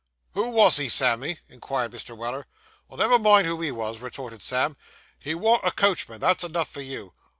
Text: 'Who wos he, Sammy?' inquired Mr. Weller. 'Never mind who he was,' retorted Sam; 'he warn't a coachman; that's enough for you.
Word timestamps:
'Who 0.33 0.49
wos 0.49 0.77
he, 0.77 0.89
Sammy?' 0.89 1.37
inquired 1.47 1.91
Mr. 1.91 2.17
Weller. 2.17 2.47
'Never 2.89 3.19
mind 3.19 3.45
who 3.45 3.61
he 3.61 3.71
was,' 3.71 3.99
retorted 4.01 4.41
Sam; 4.41 4.75
'he 5.19 5.35
warn't 5.35 5.63
a 5.63 5.69
coachman; 5.69 6.19
that's 6.19 6.43
enough 6.43 6.71
for 6.71 6.81
you. 6.81 7.13